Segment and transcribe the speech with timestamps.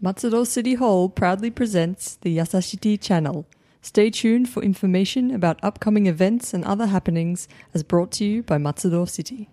[0.00, 3.44] Matsudo City Hall proudly presents the Yasashiti channel.
[3.82, 8.56] Stay tuned for information about upcoming events and other happenings as brought to you by
[8.56, 9.48] Matsudo City.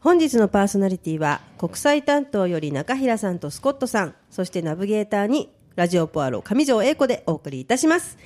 [0.00, 8.16] 本日のパーソナリティは国際担当より中平さんとスコットさんそしてナビゲーターにラジオポアロ上条英子でお送りいたします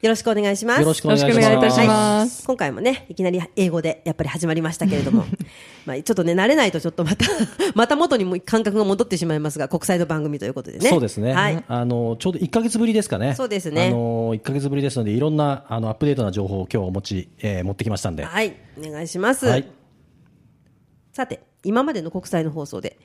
[0.00, 0.80] よろしくお願いします。
[0.80, 2.46] よろしくお願いいいたします。
[2.46, 5.24] 今回もねいきなり英語でやっぱり始まりましたけれども。
[5.86, 7.26] まあちょっとね慣れないとちょっとまた
[7.74, 10.88] また元にも感覚が戻ってしまいますが国際の番組ということでね。
[10.88, 11.64] そうですね、はい。
[11.66, 13.88] あのちょうど1か月ぶりですかね、そうですね。
[13.88, 18.54] あの1か月ぶりですので、いろんなあのアップデートな情報を今日お持ち、えー持ってきましたんで、はい。
[18.78, 19.68] お願いします、はい。
[21.12, 22.96] さて今までの国際の放送で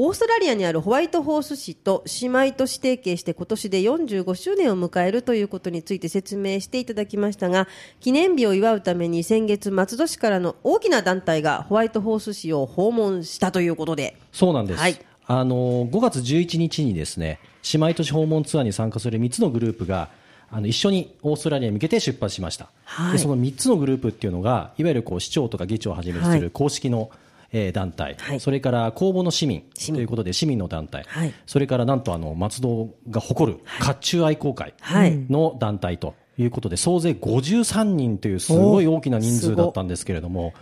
[0.00, 7.66] オーストラリアにあるホワイトホース市と姉妹都市提携して今年で45周年を迎えるということについて説明していただきましたが
[7.98, 14.16] 記念日を祝うために先月松戸市からの大きな団体がホワイトホース市を訪問したということで。
[14.30, 14.96] そうなんです、はい。
[15.26, 17.40] あの5月11日にですね
[17.72, 20.10] 姉妹都市訪問ツアーに参加する3つのグループが
[20.48, 23.12] あの一緒にオーストラリアに向けて出発しました、はい。
[23.14, 27.10] でその3つのグループっていうのがいわゆるこう市長とか議長をはじめとする公式の、
[27.52, 28.40] えー団体、はい。
[28.40, 29.62] それから公募の市民。
[29.94, 31.32] ということで市民の団体、はい。
[31.46, 35.16] それからなんとあの松戸が誇る甲冑愛好会はい。
[35.30, 40.52] の団体ということで、総勢53人というすごい大きな人数だったんですけれども、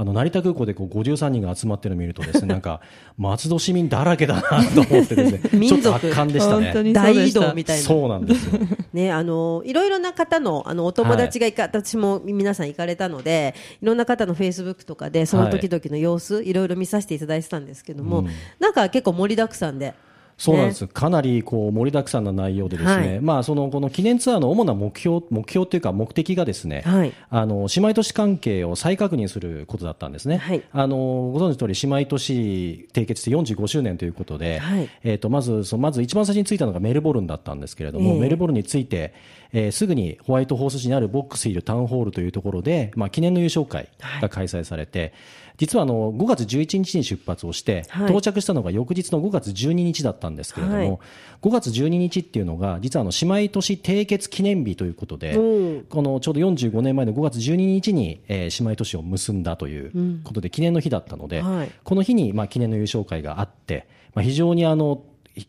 [0.00, 2.80] あの成田空港でこう53人が集まってるのを見るとですね、 なんか
[3.16, 6.92] 松戸市民だらけだなと思ってですね、 ちょ民族っと圧巻でしたね。
[6.92, 8.60] 大移動みたいなそうなんですよ。
[8.94, 18.24] ね、あのいろいろな方のあのお友達がいか、私も皆さん行かれたのでいろんな方のフェイスブックとかでその時々の様子、い、ろいろ見させていただいてたんですけども、
[18.60, 19.94] なんか結構盛りだくさんで。
[20.38, 23.20] そうなんです、かなりこう盛りだくさんな内容で、ですね、はい。
[23.20, 27.12] まあ、そのこの記念ツアーの主な目標目標というか、目的がですね、はい。
[27.28, 30.62] あの姉妹都市関係を再確認することだったんですね、はい。
[30.72, 34.88] あのご存知の通り、姉妹都市締結して45周年ということで、はい。
[35.02, 38.20] えー、とまずそのまず一番最初に着いたのがメルボルンだったんですけれども、ええ。
[38.20, 39.12] メルボルンについて、
[39.52, 43.88] えーすぐにホワイトホース市にあるボックスヒルタウンホールというところで、まあ、記念の優勝会
[44.20, 45.12] が開催されて、
[45.58, 48.06] 実はあの5月11日に出発をして、はい。
[48.06, 50.98] 到着したのが翌日の5月12日だったんですけれども、はい。
[51.42, 55.80] 5月12日っていうのが実はあの姉妹都市締結記念日ということで、う。
[55.80, 61.70] んこのちょうど45年前の5月12日に、えー姉妹都市を結んだということで記念の日だったので、はい。
[61.82, 65.02] この日にまあ記念の優勝会があって、まあ、非常にあの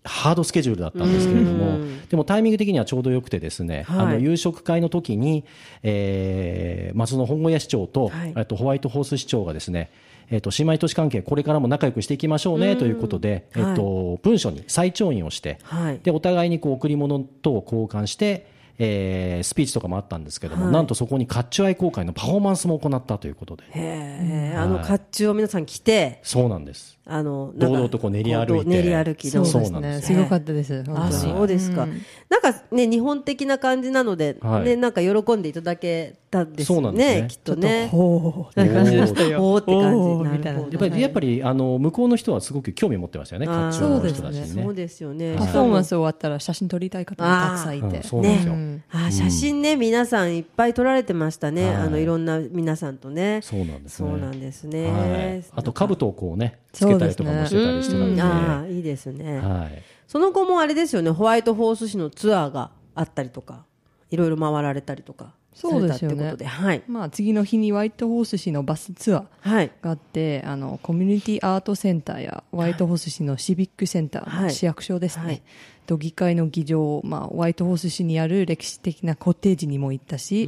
[0.04, 1.78] ハードスケジュールだったんですけれども、
[2.10, 4.00] でもタイミング的にはちょうどよくてですね、はい。
[4.00, 5.46] あの夕食会の時に、
[5.84, 8.34] えー、松野本郷屋市長と、はい。
[8.36, 9.92] えっとホワイトホース市長がですね、
[10.30, 16.00] えっと姉妹都市関係これからも仲良くしていきましょうねということで、えっと文書に再調印をして、はい。
[16.04, 20.74] でお互いにこう贈り物とを交換して、えースピーチとかもあったんですけども、はい。
[20.74, 26.98] なんとそこに甲冑愛好会のパフォーマンスも行ったということで、へえ、あの甲冑を皆さん着て、そうなんです。
[27.06, 28.66] あの堂々とこう練り歩いて。
[28.70, 29.44] 練り歩きの。
[29.44, 29.72] そうです。
[29.72, 29.74] ね。
[29.74, 30.84] そうなんですすごかったです。
[30.88, 31.12] あに。
[31.12, 31.88] そうですか、
[32.30, 34.64] なんかね日本的な感じなので、はい。
[34.64, 37.28] ねなんか喜んでいただけたんですそうよなんですね。
[37.28, 37.88] きっとね。
[37.88, 38.60] ほう。
[38.60, 39.40] な感じでしたよ。
[39.40, 44.64] ほうって感じやっぱり、やっぱりあの向こうの人はすごく興味を持ってましたよね、甲あー冑の人たちにね。
[44.64, 45.36] そうですよね。
[45.38, 47.98] パフォーマンス終わったら写真撮りたい方もたくさんいて。
[47.98, 48.04] うん。
[48.04, 53.40] そうなんあー写真ね、皆さんいっぱい撮られてましたね、はいあのいろんな皆さんとね。
[53.44, 54.10] そうなんですね。
[54.10, 55.44] そうなんですね、はい。
[55.56, 58.22] あと兜をこうね、つそうけたりですねとかもしてたりしてたうんんで。
[58.22, 59.82] ああいいですね、はい。
[60.08, 61.10] その後もあれですよね。
[61.12, 63.66] ホワイトホース市のツアーがあったりとか
[64.12, 66.84] いろいろ回られたりとかされたってことではい。
[66.88, 69.26] まあ次の日にホワイトホース市のバスツアー。
[69.42, 69.72] はい。
[69.82, 74.52] があってあのコミュニティアートセンターやホワイトホース市のシビックセンター、はい。
[74.52, 75.42] 市役所ですね、はい。
[75.86, 80.48] と議会の議場、まあ、ホワイトホース市にある歴史的なコテージにも行ったし、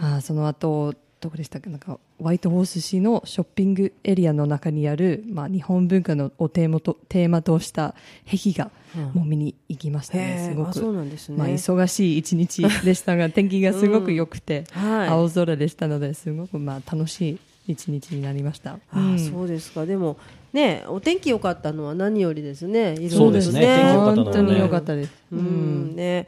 [0.00, 7.94] あーその後どこでしたっけなんかホワイトホース市のショッピングエリアの中にある、まあ、日本文化のをテーマとテーマとした
[8.24, 8.70] 壁画
[9.12, 17.38] も見に行きましたね、へーすごくそうなんですねまあ、忙しい一日でしたが天気がすごく良くて、はい青空でしたのですごくまあ楽しい
[17.68, 18.72] 一日になりました。
[18.72, 20.16] ああそうですかでも
[20.52, 25.12] ねお天気良かったのは何よりですねいろいろそうですねね本当に良かったです。
[25.32, 26.26] ううんね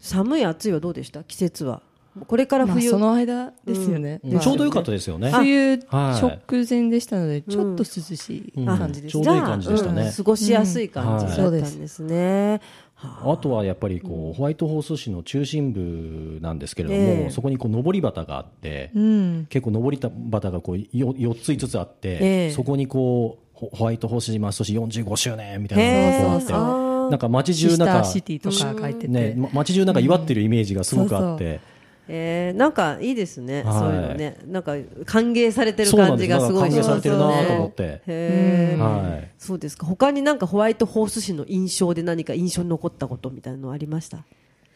[0.00, 1.82] 寒い暑いはどうでした季節は
[2.26, 4.20] これからまあ、冬、その間ですよね。
[4.24, 4.40] うん。
[4.40, 5.30] ちょうどよかったですよね。
[5.30, 6.50] 冬はい。
[6.50, 9.12] 直前でしたので、ちょっと涼しい感じです。
[9.12, 10.02] ちょうどいい感じでしたね。
[10.02, 10.12] うん。
[10.12, 11.54] 過ごしやすい感じだったうん。
[11.54, 12.02] んです。
[12.02, 12.60] ね、
[12.94, 17.30] はあとはやっぱりこう、ホワイトホース市の中心部なんですけれども、ええ。
[17.30, 19.46] そこにこう上り旗があって、うん。
[19.48, 20.00] 結構上り
[20.32, 22.50] 旗がこうよ4つ5つあって、ええ。
[22.50, 27.10] そこにこうホホワイトホース島都市45周年みたいへなのがこうあってえあー。
[27.10, 29.08] なんか街中なんかシティとか書いてて。
[29.08, 31.60] ね、ま街中なんか祝ってるイメージがすごくあって、
[32.08, 34.74] えー、なんかいいですね、はいそういうのね、なんか
[35.04, 37.46] 歓迎されてる感じがですごいします歓迎されてるなよね。
[37.46, 38.02] と思って。
[38.06, 39.30] へーはい。
[39.38, 39.86] そうですか。
[39.86, 44.24] 他になんかホワイトホース市の印象で何か印象に残ったことみたいなのありました？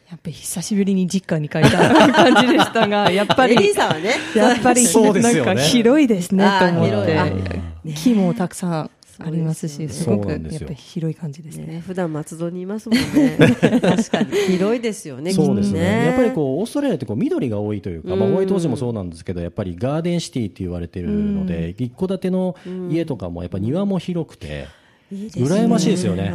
[0.09, 7.59] やっぱり久しぶりに実家に帰った感じでしたが、 やっぱりエリー、さんはね、やっぱり、そうですなんか広いですねと思っ広いあて、
[7.95, 11.65] 木もたくさんありますし、すすごくやっぱり広い感じですね。
[11.65, 13.37] ね、普段松戸にいますもんね。
[13.37, 15.31] 確かに広いですよね。
[15.33, 16.05] そうですきっとね。
[16.05, 22.55] やっぱりこう、オーストラリアってこう緑が多いというか、まあ、うんホワイトホースもそうなんですけど、やっぱりガーデンシティって言われてるので、一戸建ての
[22.89, 24.67] 家とかもやっぱ庭も広くて、
[25.11, 26.33] いいですね羨ましいですよね。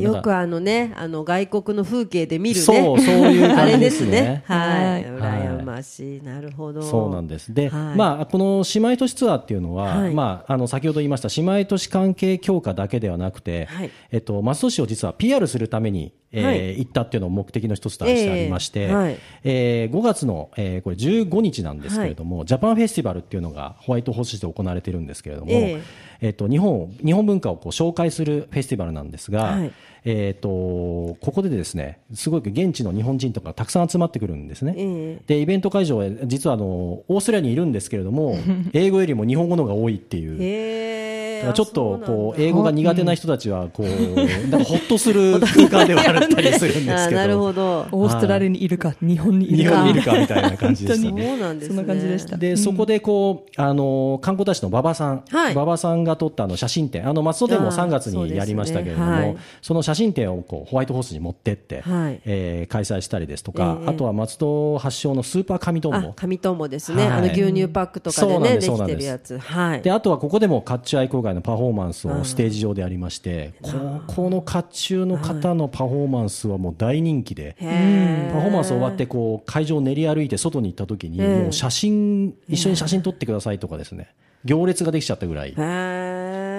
[0.00, 2.62] よくあのね、あの外国の風景で見るね。
[2.62, 4.42] そうそういうあれで感じです すねね。。
[4.46, 5.04] はい。
[5.04, 6.22] はい羨ましい。
[6.22, 6.82] なるほど。
[6.82, 7.54] そうなんです。
[7.54, 25.82] で、はいまあ、この姉妹都市ツアーっていうのは、はいまあ、あの、先ほど言いました姉妹都市関係強化だけではなくて、はいえっと、松戸市を実は PR するために、えーはい行ったっていうのを目的の一つとしてありまして、ええはいえー5月の、えーこれ15日なんですけれども、ジャパンフェスティバルっていうのがホワイトホース市で行われてるんですけれども、え
[26.22, 29.72] えっと、日本、日本文化をこう紹介するフェスティバルなんですが、はい。
[30.04, 34.74] えっと、ここでですね、すごく現地の日本人とかたくさん集まってくるんですね。
[34.76, 38.36] えで、イベント会場へ、実はあの、オーストラリアにいるんですけれども、
[38.72, 40.42] 英語よりも日本語の方が多いっていう。
[40.42, 41.02] へえ。
[41.42, 47.86] だからちょっとあこう英語が苦手な人たちはこうなんかほっとする 空間ではあったりするんですけどなるほど。
[47.90, 49.82] オーストラリアにいるか、日本にいるか。
[49.82, 51.26] 日本にいるかみたいな感じでしたね。
[51.28, 51.74] そうなんですね。
[51.76, 52.36] そんな感じでした。
[52.36, 62.20] で、そこでこう、あの、観光大使の馬場さん、はい馬場さんが撮ったあの写真展、あの、松戸でもあー3月にやりましたけれども、そうですねはいその写真展をこうホワイトホースに持ってって、はい。
[62.24, 66.12] えー開催したりですとか、ええあとは松戸発祥のスーパー紙トンあボ、。
[66.14, 67.08] 紙トンボですね。
[67.08, 67.18] はい。
[67.18, 69.38] あの牛乳パックとかでね、うなんですてるやつ。
[69.38, 69.82] はい。
[69.82, 73.70] で、あとはここでも甲冑愛好会のパフォーマンスをステージ上でやりまして、こ
[74.06, 77.64] この甲冑の方のパフォーマンスはもう大人気で、パ
[78.40, 85.54] フォーマンス終わってこう会場を練り歩いて外に行った時に、ええもう写真、一緒に写真撮ってくださいとかですね、行列ができちゃったぐらい、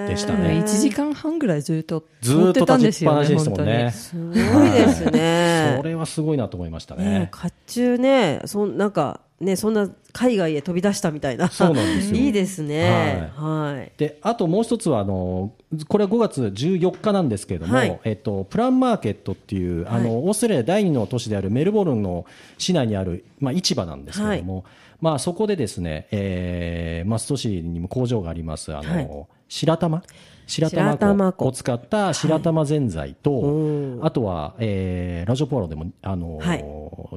[0.07, 3.91] でしたね1時間半ぐらいずっとず撮っと立たんですよね、ちっぱなしでしもんね。
[3.91, 5.75] すごいですね。
[5.81, 7.29] それはすごいなと思いましたねね。
[7.31, 11.49] 甲冑ね、そんなんかね、そんな海外へ飛び出したみたいな。
[11.49, 12.17] そうなんですよ。
[12.17, 13.31] いいですね。
[13.35, 13.91] はい。
[13.97, 15.53] で、あともう一つは、あの、
[15.87, 17.99] これは5月14日なんですけれども、はい。
[18.03, 22.25] えっと、プランマーケットっていう、あの、オーストラリア第二の都市であるメルボルンの
[22.57, 24.65] 市内にある、まあ、市場なんですけれども、
[25.01, 29.09] まあ、そこでですね、えー、松戸市にも工場があります、あの、はい。
[29.49, 30.03] 白玉？
[30.47, 36.63] 白白玉粉を使った白玉ぜんざいと、おあとは、えー、ラジオポアロでも、あの、はい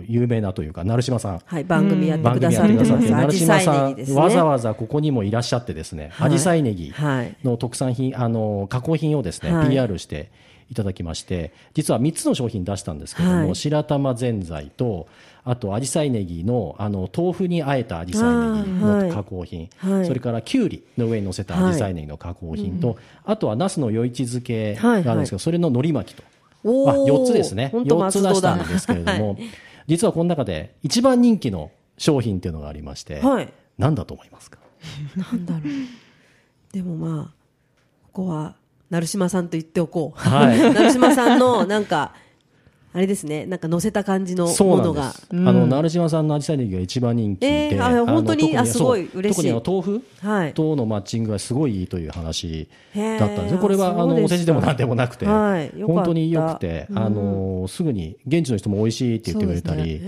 [0.08, 1.40] 有名なというか、成島さん。
[1.44, 3.26] はい、番組やってくださってやってくださって、ます。
[3.26, 4.04] 成島さん、ね。
[4.14, 10.30] わざわざここにもいらっしゃってですね、はいアジサイネギはいの特産品、あの、加工品をですね、はい PR して
[10.70, 13.54] いただきまして、実は3つの商品出したんですけども、はい。
[13.54, 15.06] 白玉ぜんざいと、
[15.44, 19.08] あと、アジサイネギの、あの、豆腐にあえたアジサイネギあーはい。
[19.08, 20.06] の加工品、はい。
[20.06, 26.24] それから、きゅうりの上に乗せたアジサイネギの加工品と、あとは、ナスの余市漬けがあるんですけど、それの海苔巻きと。
[26.64, 27.68] あ4つですね。
[27.70, 29.38] ほんと4つ出したんですけれども、
[29.86, 33.52] 実はこの中で一番人気の商品っていうのがありまして、はい。
[33.78, 34.58] 何だと思いますか？
[35.14, 35.62] なんだろう。
[36.72, 37.34] でもまあ、
[38.12, 38.56] ここは、
[38.90, 40.18] 成島さんと言っておこう。
[40.18, 40.58] はい。
[40.74, 42.12] 成島さんの、なんか、
[42.96, 45.12] あれですね、なんか乗せた感じのものが。
[45.12, 45.26] す。
[45.30, 49.42] あの、成島さんのアジサイネギが一番人気で、えーあの本当に特あすごい嬉しい。
[49.42, 50.54] 特にあの豆腐はい。
[50.54, 53.58] とのマッチングがすごいいいという話だったんですよ。
[53.58, 55.82] これは、あの、お世辞でもなんでもなくて、はい。
[55.82, 60.00] 本当に良くて、あの、すぐに現地の人も美味しいって言ってくれたり、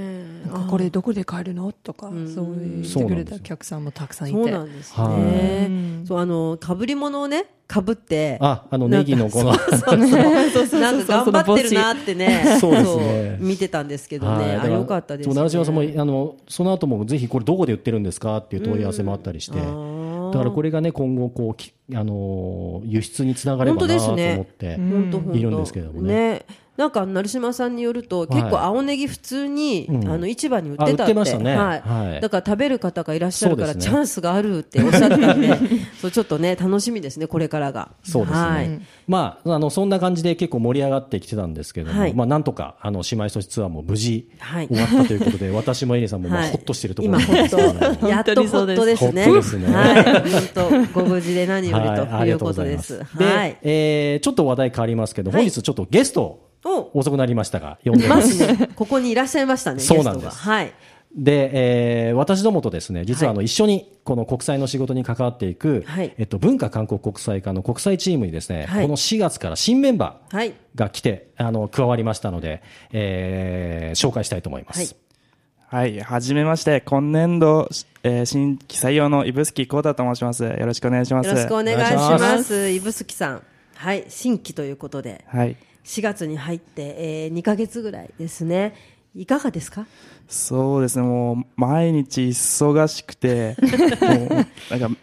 [0.47, 4.39] なんかこれどこで買えるのとか、そう言ってくれたお客さんもたくさんいて。
[4.39, 5.71] そうなんですはね。
[6.07, 8.39] そう、あの、かぶり物をね、かぶって。
[8.41, 10.81] あ、あの、ネギのこの、そうそう。
[10.81, 12.57] なんか頑張ってるなってね。
[12.59, 14.57] そうですね見てたんですけどはいね。
[14.57, 15.35] あ、よかったです、ね。
[15.35, 18.39] 奈良島さんもあのその後もぜひこれどこで売ってるんですか？
[18.39, 26.47] っていう問い合わせもあったりして、ーだからこれがね今後こうきあの輸出につながればなと思って、いるんですけどもね
[26.79, 30.09] なんか成島さんによると、結構青ネギ普通に、うん。
[30.09, 31.13] あの市場に売ってたって。
[31.13, 31.81] はい。
[31.81, 32.21] はい。
[32.21, 35.59] だから食べる方がいらっしゃるから、チャンスがあるっておっしゃってたんで
[36.01, 37.91] そうちょっとね楽しみですねこれからが。
[38.05, 38.81] そうですね、はい。
[39.09, 42.15] まああのそんな感じで結構盛り上がってきてたんですけども、はい。
[42.15, 44.69] まあなんとかあの姉妹都市ツアーも無事はい。
[44.69, 46.51] 終わったということで、私もエリさんもまあはい。
[46.51, 49.27] ほっとしてるところですやっとほっとですね。
[49.27, 50.05] はい。
[50.31, 53.03] 本当ご無事で何よりということでます。
[53.03, 53.57] はい。
[53.63, 55.43] えーちょっと話題変わりますけど、はい。
[55.43, 58.37] 本日ちょっとゲスト遅くなりましたが、呼んでいまます。
[58.37, 60.73] すねここにいらっしゃいましたねそうなんですゲストがはい
[61.17, 72.63] で、えー私どもとですね、実はあの、はい一緒にこの国際の仕事に関わっていく、はいえっと、文化韓国国際課の国際チームにですね、はいこの4月から新メンバーはいが来て、あの、加わりましたので、
[72.93, 74.97] えー紹介したいと思います。
[75.71, 77.69] はい、はじめまして、今年度、
[78.03, 80.45] えー新規採用の指宿幸太と申します。
[80.45, 81.29] よろしくお願いします。
[81.29, 81.95] よろしくお願いし。
[81.95, 83.43] ます指宿さん。
[83.75, 85.57] はい、新規ということで、はい。
[85.89, 88.75] 4月に入って、えー、2ヶ月ぐらいですね。
[89.17, 89.87] いかがですか？
[90.29, 93.57] そうですね、もう、毎日忙しくて、
[94.03, 95.01] もう、なんか、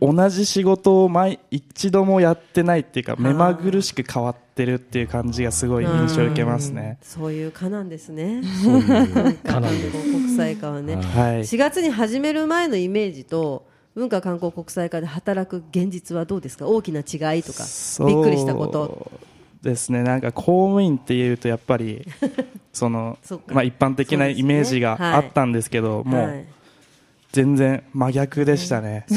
[0.00, 6.98] 同じ仕事を毎、一度もやってないっていうか、目まぐるしく変わってるっていう感じがすごい印象を受けますね。
[7.02, 8.42] そういう科なんですね。
[8.64, 10.02] そういう かなんです。
[10.02, 10.96] 国際科はね。
[10.96, 11.40] はいはい。
[11.44, 16.66] 4月に始める前のイメージと、文化観光国際科で働く現実はどうですか？
[16.66, 17.64] 大きな違いとか、
[18.06, 19.10] びっくりしたこと。
[19.62, 22.06] ですね、なんか公務員っていうとやっぱり、
[22.72, 26.38] そのまあ一般的なイメージがあったんですけど、もはい。
[26.40, 26.46] う
[27.32, 29.04] 全然真逆でしたね。
[29.08, 29.16] そ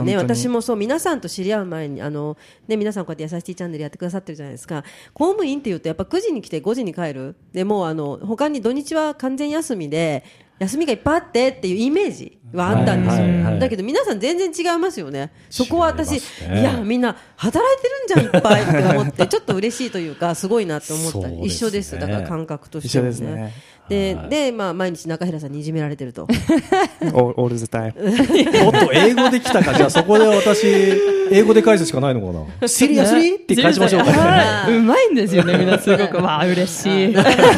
[0.00, 2.36] う ね、私もそう皆さんと知り合う前にあの、
[2.68, 4.84] ね、皆さんこうやって「やさしいチャンネル」やってくださってるじゃないですか。
[5.12, 7.34] 公務員っていうとやっぱ9時に来て5時に帰る。
[7.52, 10.22] でもうあの他に土日は完全休みで
[10.60, 15.32] 休みがいっぱいあってっていうイメージはあったんですよ、はいはいはいだけど皆さん全然違いますよね。
[15.50, 16.12] そこは私
[16.48, 16.60] ね。
[16.60, 23.52] いやみんな働いてるんじゃんいっぱいって思ってちょっと嬉しいというかすごいなって思ったね一緒ですだから感覚としても一緒ですね
[23.88, 26.22] でで、まあ、毎日中平さんにいじめられてると。
[26.22, 28.10] オールズタイム。
[28.64, 29.74] お っと、英語で来たか。
[29.74, 30.66] じゃあそこで私、
[31.30, 32.68] 英語で返すしかないのかな。
[32.68, 34.18] シリアスリーって返しましょうかね。
[34.18, 34.76] はい。
[34.76, 36.16] うまいんですよね、みんなすごく。
[36.22, 37.08] わあ、嬉しい。
[37.08, 37.52] ねなかなか、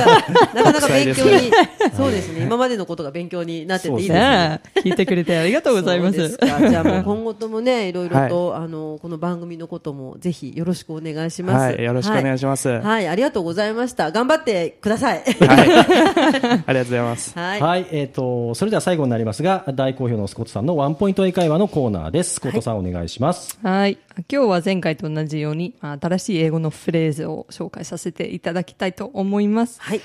[0.55, 1.53] なかなか勉強に、
[1.97, 4.61] そうですね、今までのことが勉強になってていいですね。
[4.77, 6.31] え聞いてくれてありがとうございます。
[6.31, 11.75] すかじゃあもう今後ともね、いろいろと、あの、この番組のこともぜひよろしくお願いします。
[11.75, 12.69] はい、よろしくお願いします。
[12.69, 12.79] はい。
[12.79, 12.87] はい。
[12.87, 14.13] はい、ありがとうございました。
[14.13, 15.25] 頑張ってください。
[15.27, 17.37] ありがとうございます。
[17.37, 17.61] はい。
[17.61, 22.35] はい、えっ、と、それでは最後になりますが、大好評のスコットさんのワンポイント英会話のコーナーです。
[22.35, 23.59] スコットさん、お願いします。
[23.63, 23.99] はい。
[24.31, 29.81] 今日は前回と同じように、まあ新しい英語のフレーズを紹介させていただきたいと思います。
[29.81, 30.01] はい。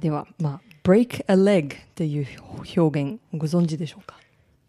[0.00, 2.26] では、まあ、break a leg という
[2.76, 4.16] 表現、ご存知でしょうか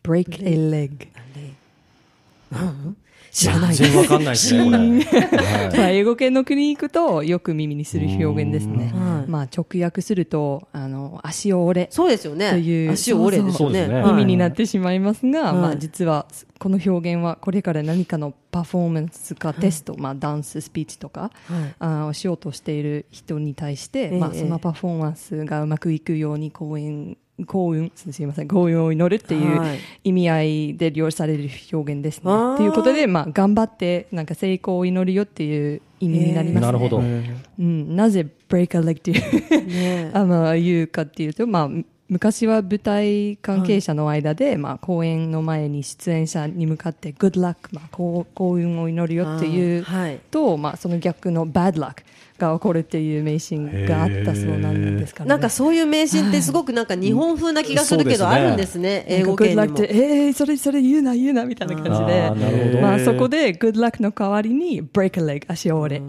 [0.03, 1.07] ?break a leg。
[3.35, 4.77] 知らない全然わかんないですね、これ。
[4.77, 9.25] はいまあ、英語圏の国に行くとよく耳にする表現ですねは。
[9.27, 11.87] いまあ、直訳すると、あの、足を折れ。
[11.91, 12.51] そうですよね。
[12.51, 13.87] という足を折れですよね。
[14.07, 16.27] 意味になってしまいますが、はいまあ、実は
[16.59, 29.79] この表現はこれから何かのパフォーマンスかテスト、まあ、ダンススピーチとか、はいあしようとしている人に対して、ええまあ、そのパフォーマンスがうまくいくように幸運幸運すみません幸運を祈るっていうはい。
[30.05, 32.31] 意味合いで利用される表現ですね。
[32.31, 32.57] あー。
[32.57, 36.61] ということで、まあ、頑張ってなんか成功を祈るよっていう意味になりますね。
[36.61, 36.99] なるほど。
[36.99, 37.01] う
[37.61, 40.11] ん、なぜ break a leg っていうね。
[40.15, 49.83] あまあ、言うかっていうと、まあ、む昔は舞台関係者の間で、まあ、公演の前に出演者に向かって、good luck、まあ、幸幸運を祈るよっていうあー。
[49.83, 50.19] はい。
[50.29, 52.03] と、まあ、その逆の bad luck
[52.37, 55.29] が起こるっていう迷信があったそうなんですからね。
[55.29, 59.67] なんかそういう名シーンってすごくなんか日本風な気がするけど、あるんですね、英語圏にも。
[59.75, 62.81] て、えー、それ、それ言うな、言うな、みたいな感じであ。
[62.81, 66.01] まあ、そこで good luck の代わりに break a leg、足を折れ、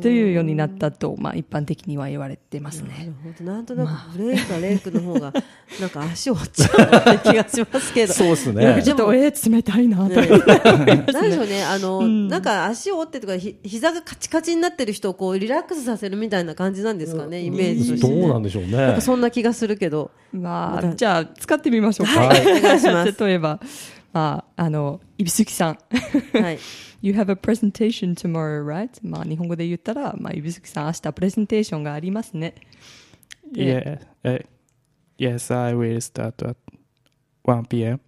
[0.00, 2.94] というようになったと、まあ、一般的には言われてますね。
[2.98, 5.32] なるほどなんとなくブレイクかレイクの方が
[5.80, 8.12] なんか足を折っちゃうような気がしますけど。
[8.12, 8.82] そうですね。
[8.82, 10.72] ちょっと、えー、冷たいな、とねか。
[11.12, 18.20] なんでしょうね、あの、なんか足を折ってとか、ひ膝がカチカチになってる人をこうリラックスさせるみたいな感じなんですかね、イメージとして、ね。
[18.20, 19.00] どうなんでしょうねなんか。
[19.00, 20.10] そんな気がするけど。
[20.32, 22.20] まあ、またじゃあ、使ってみましょうか。
[22.20, 23.60] はいお願いします 例えば、
[24.12, 25.78] まあ、あの、指宿さん。
[26.40, 26.58] はい。
[27.02, 28.90] You have a presentation tomorrow, right?
[29.02, 32.54] まあ、日本語で言ったら、まあ、指宿さん、明日プレゼンテーションがありますね。
[33.52, 34.00] Yeah.
[34.22, 34.44] Uh,
[35.18, 36.56] yes, I will start at
[37.44, 38.00] 1 p.m.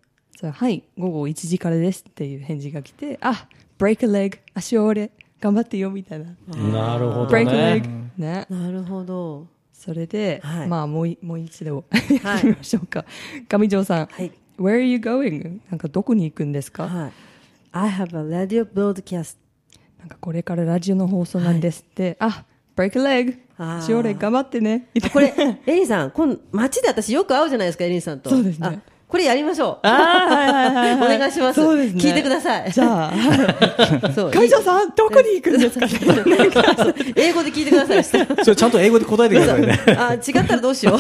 [0.51, 5.11] はい、午後1時からですっていう返事が来て、あ、break a leg、足を折れ、
[5.43, 6.27] 頑張ってよ、みたいな。
[6.57, 7.83] なるほどね。
[8.17, 8.47] ね。
[8.49, 9.49] なるほど。
[9.73, 13.05] それで、はいまあ、もうい、もう一度、はい やってみましょうか。
[13.49, 14.31] 上条さん、はい。
[14.57, 15.59] Where are you going?
[15.69, 17.13] なんかどこに行くんですか、はい。
[17.73, 19.37] I have a radio broadcast.
[19.99, 22.45] なんかこれからラジオの放送なんですって、あ、
[22.77, 23.39] break a leg。
[23.59, 24.91] あー足折れ、頑張ってね。
[25.13, 25.35] これ、
[25.67, 28.31] エリンさん、今街で私よく会うじゃないですか、エリンさんと。
[28.31, 29.87] そうですねあこれやりましょう。
[29.87, 31.61] ああ、はいはいはい、お願いします。
[31.61, 32.01] そうですね。
[32.03, 32.73] 聞いてください。
[32.73, 33.13] じゃあ、
[34.17, 35.85] そう会長さん、どこに行くんですか？
[37.15, 38.03] 英語で聞いてください。
[38.05, 39.79] それちゃんと英語で答えてくださいね。
[39.99, 40.99] あ、違ったらどうしよう。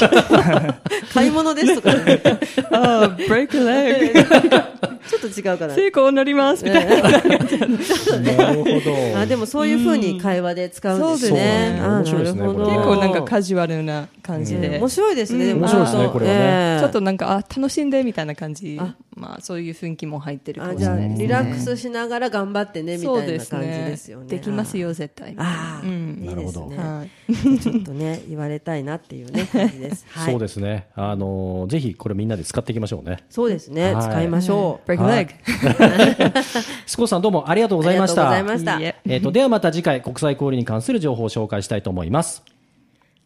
[1.14, 2.23] 買い物ですとか、ね、
[2.71, 4.62] ああ、break a leg。
[5.09, 5.75] ちょっと違うかな。
[5.75, 6.64] 成功になります。
[6.64, 6.97] みたいな。
[7.00, 9.19] なるほど。
[9.21, 11.78] あでもそういうふうに会話で使うんですね。
[11.81, 14.79] そうあ面白いですねなるほど結構なんかカジュアルな感じで。
[14.79, 15.55] 面白いですね。
[15.55, 16.38] 面白いですねこれはね。
[16.38, 16.81] ええ。
[16.81, 18.76] ちょっとなんか、あ、楽しんでねみたいな感じ。
[18.81, 18.95] あ。
[19.14, 21.25] まあそういう雰囲気も入ってるかあじゃあもしれないですね。
[21.26, 24.26] リラックスしながら頑張ってねみたいな感じですよね。
[24.26, 25.35] できますよ絶対。
[25.37, 26.19] ああ、うん。
[26.23, 26.79] いいですね。
[26.79, 30.88] はいちょっとね言われたいなっていうね 感じです、はい、そうですね。
[30.95, 33.19] あのーぜひこれみんなで使っていきましょうね。
[33.29, 34.05] そうですね、はい。
[34.05, 36.45] 使いましょう、break a は leg い。
[36.87, 38.31] スコーさんどうもありがとうございました。
[38.31, 38.81] ありがとうございました。
[38.81, 38.97] いいえ。
[39.07, 42.43] えっ、と、ではまた次回国際交流に関する情報を紹介したいと思います。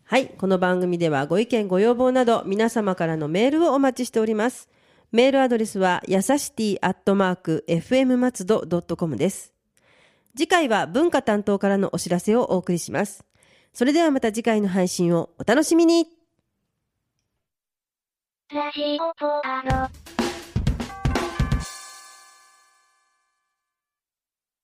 [0.08, 0.28] はい。
[0.28, 4.68] この番組ではご意見、ご要望など皆様からのメールをお待ちしております。
[5.10, 9.52] メールアドレスは、やさしティアットマーク、fm 松戸 .com です。
[10.36, 13.24] 次回は文化担当からのお知らせをお送りします。
[13.72, 16.06] それではまた次回の配信をお楽しみに
[18.52, 20.15] ラジオポアロ。